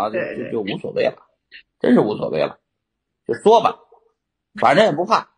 [0.00, 1.16] 啊，就就就无所谓了，
[1.78, 2.58] 真是无所谓了，
[3.26, 3.78] 就说吧，
[4.60, 5.28] 反正也不怕，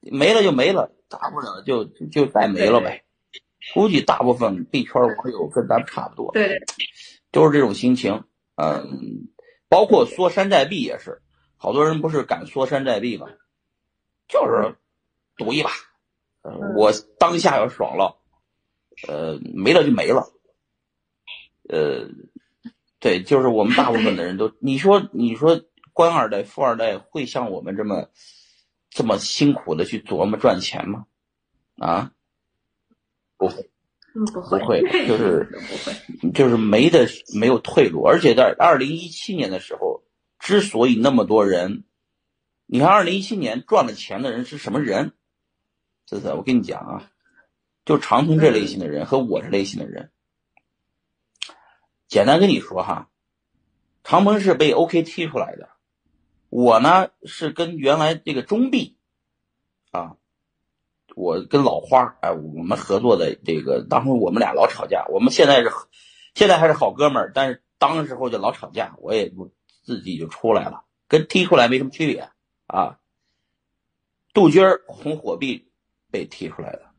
[0.00, 3.04] 没了就没了，大不了就就再没了呗。
[3.74, 6.58] 估计大部分币圈网友跟咱们差不多，对对，
[7.30, 8.24] 都是这种心情。
[8.56, 9.28] 嗯，
[9.68, 11.22] 包括缩山寨币也是，
[11.56, 13.28] 好多人不是敢缩山寨币吗？
[14.28, 14.76] 就是
[15.36, 15.70] 赌一把，
[16.76, 18.16] 我当下要爽了，
[19.08, 20.32] 呃，没了就没了，
[21.68, 22.08] 呃，
[23.02, 25.60] 对，就是我们大部分的人都，你说你说
[25.92, 28.08] 官二代、富二代会像我们这么
[28.90, 31.06] 这么辛苦的去琢磨赚钱吗？
[31.78, 32.12] 啊，
[33.36, 33.68] 不会。
[34.14, 35.48] 嗯，不会，不会， 就是
[36.32, 40.04] 就是没的没有退路，而且在二零一七年的时候，
[40.38, 41.82] 之所以那么多人，
[42.66, 45.12] 你看二零一七年赚了钱的人是什么人？
[46.06, 47.10] 这是我跟你讲啊，
[47.84, 50.11] 就长通这类型的人和我这类型的人。
[52.12, 53.08] 简单跟你说哈，
[54.04, 55.70] 长鹏是被 OK 踢出来的，
[56.50, 58.98] 我呢是跟原来这个中币
[59.92, 60.16] 啊。
[61.16, 65.06] 我跟老花哎，我们合作的这个，当时我们俩老吵架。
[65.08, 65.70] 我们现在是，
[66.34, 69.50] 现在还是好哥们儿，但是当时候就老吵架，我也就
[69.82, 72.28] 自己就出来了，跟踢出来没什么区别
[72.66, 72.98] 啊。
[74.34, 75.72] 杜鹃红火币
[76.10, 76.91] 被踢出来的，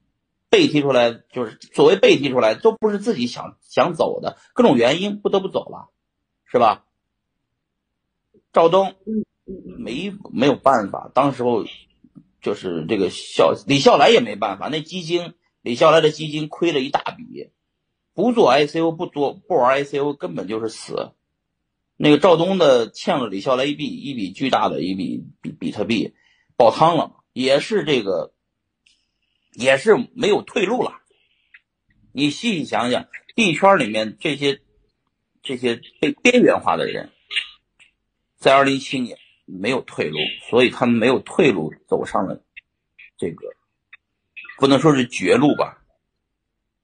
[0.53, 5.89] 被踢出来就是所谓被踢出来，都不是自己想想走的，各种原因不得不走了，
[6.45, 6.85] 是吧？
[8.53, 8.93] 赵东
[9.45, 11.65] 没没有办法，当时候。
[12.43, 17.51] 就是这个笑李笑来也没办法，那基金李笑来的基金亏了一大笔，
[18.13, 21.13] 不做 ICO 不做不玩 ICO 根本就是死。
[21.95, 26.15] 那个赵东的欠了李笑来一笔一笔巨大的一笔比比特币，
[26.57, 28.32] 爆仓了，也是这个，
[29.53, 31.01] 也是没有退路了。
[32.11, 34.61] 你细细想想，币圈里面这些
[35.41, 37.11] 这些被边缘化的人，
[38.37, 39.17] 在二零一七年。
[39.45, 40.17] 没有退路，
[40.49, 42.41] 所以他们没有退路，走上了
[43.17, 43.45] 这个
[44.57, 45.83] 不能说是绝路吧，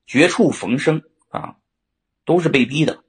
[0.06, 1.56] 绝处逢生啊，
[2.26, 3.06] 都是被逼的。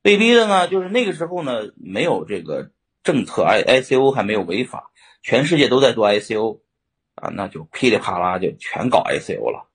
[0.00, 2.70] 被逼的呢，就是那个时候呢，没有这个
[3.02, 4.92] 政策，I I C O 还没有违法，
[5.22, 6.60] 全世界都在做 I C O
[7.24, 9.66] 啊，那就噼里啪啦就全搞 I C O 了。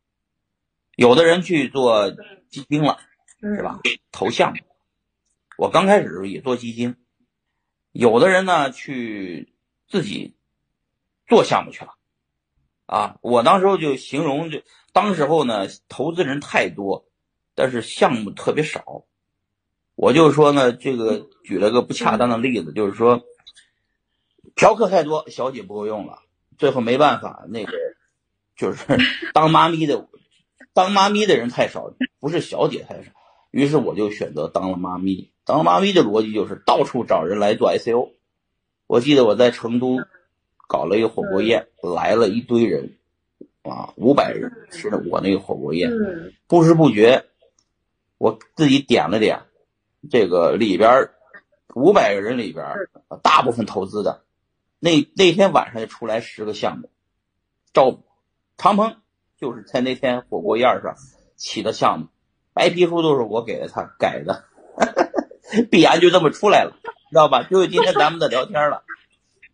[0.95, 2.11] 有的人去做
[2.49, 2.99] 基金了，
[3.41, 3.79] 是吧？
[4.11, 4.59] 投项目，
[5.57, 6.95] 我刚开始也做基金。
[7.91, 9.51] 有的人呢，去
[9.87, 10.35] 自己
[11.27, 11.95] 做项目去了，
[12.85, 14.61] 啊，我当时候就形容，就
[14.93, 17.07] 当时候呢，投资人太多，
[17.55, 19.05] 但是项目特别少。
[19.95, 23.23] 我就说呢，这个举了个不恰当的例子，就是说，
[24.55, 26.21] 嫖客太多，小姐不够用了，
[26.59, 27.71] 最后没办法，那个
[28.55, 28.85] 就是
[29.33, 30.07] 当妈咪的，
[30.73, 33.11] 当妈咪的人太少，不是小姐太少，
[33.49, 35.31] 于是我就选择当了妈咪。
[35.45, 38.11] 当妈咪的逻辑就是到处找人来做 ICO。
[38.85, 39.97] 我记得我在成都
[40.67, 42.97] 搞了一个火锅宴，来了一堆人，
[43.63, 45.91] 啊，五百人吃的我那个火锅宴。
[46.47, 47.25] 不知不觉，
[48.17, 49.41] 我自己点了点，
[50.11, 51.09] 这个里边
[51.73, 52.65] 五百个人里边，
[53.23, 54.23] 大部分投资的，
[54.79, 56.89] 那那天晚上就出来十个项目，
[57.73, 58.01] 赵
[58.57, 58.97] 长鹏
[59.37, 60.95] 就是在那天火锅宴上
[61.35, 62.07] 起的项目，
[62.53, 64.45] 白皮书都是我给了他改的。
[65.71, 66.77] 必然就这么出来了，
[67.09, 67.41] 知道吧？
[67.43, 68.83] 就是今天咱们的聊天了，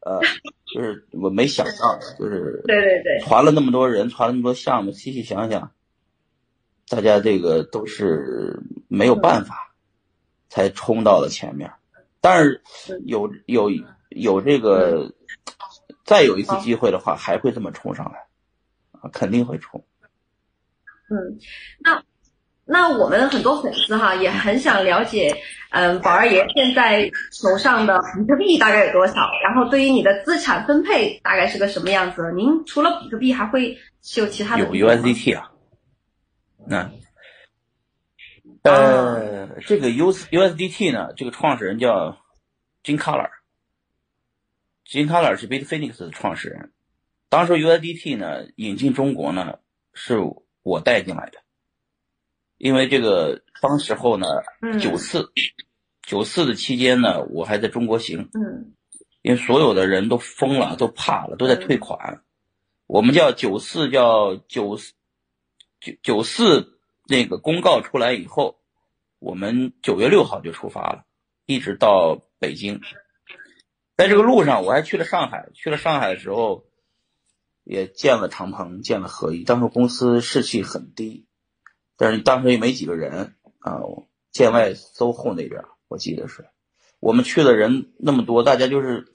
[0.01, 0.19] 呃，
[0.73, 5.71] 就是我没想到，就是对对对，传了那么多人，传了那么多项目，细细想想，
[6.89, 9.73] 大家这个都是没有办法
[10.49, 11.71] 才冲到了前面，
[12.19, 12.61] 但是
[13.05, 13.71] 有有
[14.15, 15.13] 有这个
[16.03, 18.27] 再有一次机会的话，还会这么冲上来，
[18.99, 19.85] 啊，肯定会冲。
[21.09, 21.37] 嗯，
[21.79, 22.03] 那。
[22.67, 25.37] 那我们很多粉丝哈也很想了解，
[25.69, 29.13] 嗯，宝二爷现在手上的比特币大概有多少？
[29.43, 32.33] 然后对于你的资产分配大概是个什么样子？
[32.35, 34.63] 您除了比特币还会持有其他的？
[34.75, 35.51] 有 USDT 啊，
[36.65, 36.89] 那
[38.63, 42.17] 呃，这个 US USDT 呢，这个创始人叫
[44.87, 46.71] Jim Collar，Jim Collar 是 Bitfinex 的创始人。
[47.29, 49.59] 当时 USDT 呢引进中国呢，
[49.93, 50.19] 是
[50.63, 51.39] 我带进来的。
[52.57, 54.27] 因为这个当时候呢，
[54.79, 55.31] 九四，
[56.03, 58.73] 九四的期间呢，我还在中国行，嗯，
[59.21, 62.21] 因为所有的人都疯了，都怕了，都在退款。
[62.87, 64.93] 我们叫九四，叫九四，
[65.81, 68.59] 九九四那个公告出来以后，
[69.19, 71.03] 我们九月六号就出发了，
[71.47, 72.79] 一直到北京。
[73.97, 76.65] 在这个路上，我还去了上海，去了上海的时候，
[77.63, 79.43] 也见了长鹏，见了何毅。
[79.43, 81.25] 当时公司士气很低。
[81.97, 83.79] 但是当时也没几个人啊，
[84.33, 86.45] 建外 SOHO 那边我记得是，
[86.99, 89.07] 我们去的人那么多，大家就是，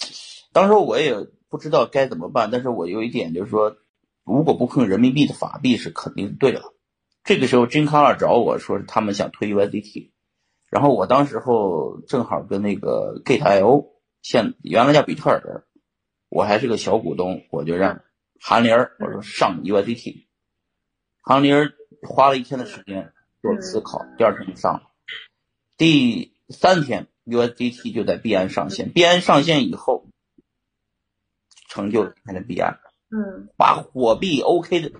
[0.54, 3.76] 当时我也不知道该怎么办，但是我有一点就是说，
[4.24, 6.74] 如果不碰人民币的法币是肯定对了。
[7.22, 10.12] 这个时候金卡尔找我说他们想推 USDT，
[10.70, 13.88] 然后我当时候正好跟那个 Gate.io
[14.22, 15.64] 现原来叫比特尔，
[16.28, 18.02] 我还是个小股东，我就让
[18.40, 20.26] 韩林儿我说上 USDT，
[21.20, 21.72] 韩林儿
[22.02, 23.12] 花了一天的时间
[23.42, 24.90] 做思考，第二天就上了，
[25.76, 27.08] 第三天。
[27.26, 30.06] USDT 就在币安上线，币安上线以后，
[31.68, 34.90] 成就它的币安，嗯，把火币 OK 的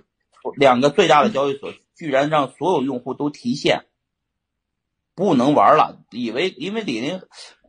[0.55, 3.85] 两个最大的交易所，居然让所有用户都提现，
[5.13, 6.05] 不能玩了。
[6.11, 7.21] 以为因为李宁，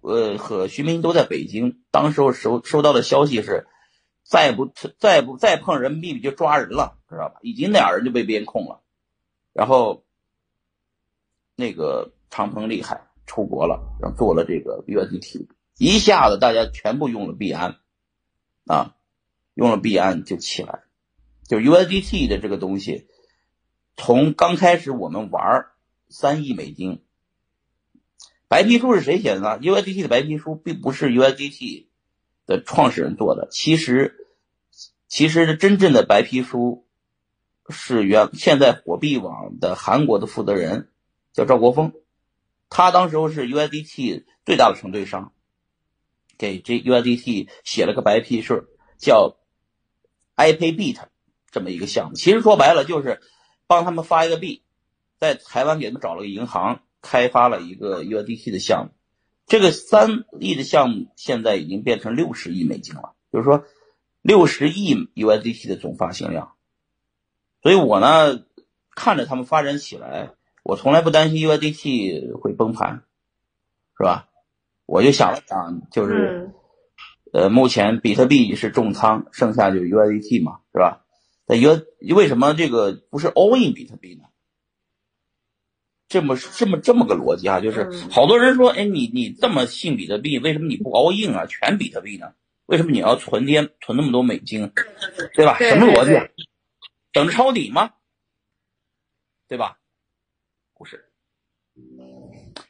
[0.03, 3.67] 呃和徐明都在北京，当时候收收到的消息是，
[4.23, 7.37] 再不再不再碰人民币就抓人了，知道吧？
[7.41, 8.83] 已经俩人就被边控了，
[9.55, 10.05] 然后
[11.57, 13.09] 那个长鹏厉害。
[13.25, 15.47] 出国了，然后做了这个 USDT，
[15.79, 17.77] 一下子大家全部用了币安，
[18.67, 18.97] 啊，
[19.55, 20.83] 用了币安就起来，
[21.47, 23.07] 就 USDT 的这个东西，
[23.97, 25.67] 从刚开始我们玩
[26.09, 27.05] 三亿美金，
[28.53, 31.87] 白皮书是谁写的呢？USDT 的白皮书并不是 USDT
[32.45, 34.27] 的创始人做的，其实
[35.09, 36.87] 其实真正的白皮书
[37.71, 40.91] 是原现在火币网的韩国的负责人
[41.33, 41.95] 叫赵国峰。
[42.69, 45.33] 他当时候是 USDT 最大的承兑商，
[46.37, 48.67] 给这 USDT 写了个白皮书，
[48.99, 49.39] 叫
[50.37, 50.99] iPayBit
[51.51, 52.17] 这么一个项目。
[52.17, 53.23] 其实说白了就是
[53.67, 54.63] 帮他们发一个币，
[55.19, 58.93] 在台湾给他们找了个银行，开发了一个 USDT 的项目。
[59.47, 63.67] 这个三亿的项目现在已经变成六十亿美金了，就是说
[64.23, 66.53] 六十亿 USDT 的总发行量。
[67.63, 68.45] 所以我呢
[68.95, 70.31] 看着他们发展起来。
[70.65, 73.03] 我从来不担心 USDT 会崩盘，
[73.99, 74.29] 是吧？
[74.87, 76.53] 我就想了想，就是，
[77.33, 81.05] 呃，目前比特币是重仓，剩下就 USDT 嘛，是吧？
[81.49, 81.85] 那 U
[82.15, 84.23] 为什么这个不是 all in 比特币呢？
[86.13, 91.47] 这么这么这么个逻辑啊，就是好多人说，哎，你你这么信比特币，为什么你不 all in 啊？
[91.47, 92.35] 全比特币呢？
[92.67, 94.71] 为什么你要存点存那么多美金，
[95.33, 95.57] 对吧？
[95.59, 96.13] 什么逻辑？
[97.15, 97.95] 等着抄底吗？
[99.49, 99.79] 对吧？
[100.75, 101.03] 不是，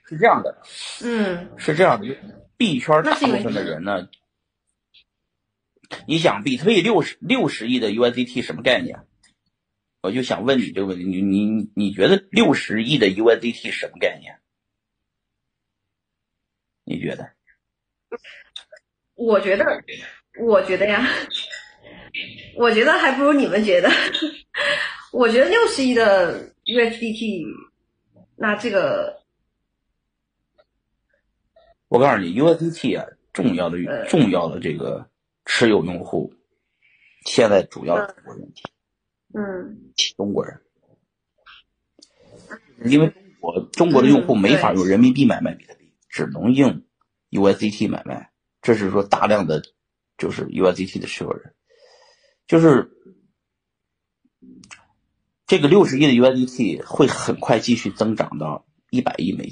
[0.06, 0.62] 是这样的，
[1.02, 2.16] 嗯，是这样的，
[2.56, 4.08] 币圈大部分的人呢，
[6.06, 9.00] 你想比特币六十六十亿的 USDT 什么概念？
[10.02, 14.40] 我就想问你这个问题，你你你觉得六十亿的 USDT 什么概念？
[16.84, 17.30] 你觉得？
[19.14, 19.64] 我觉得，
[20.40, 21.06] 我觉得呀，
[22.56, 23.88] 我觉得还不如你们觉得。
[25.12, 27.44] 我觉得六十亿的 USDT。
[28.34, 29.22] 那这个，
[31.86, 33.78] 我告诉你，USDT 啊，重要的
[34.08, 35.08] 重要的这个
[35.44, 36.34] 持有用户，
[37.24, 38.52] 现在主要中国人，
[39.34, 40.60] 嗯，中国人，
[42.84, 46.82] 因为中国中国的用户没法用人民币买卖比特币，只能用
[47.30, 49.62] USDT 买卖，这是说大量的
[50.16, 51.54] 就是 USDT 的持有人，
[52.46, 52.90] 就是。
[55.44, 59.50] 这个六十亿的 USDT 会很快继续增长到一百亿美金。